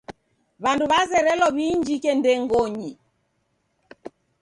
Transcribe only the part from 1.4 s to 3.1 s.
w'iinjike ndengonyi..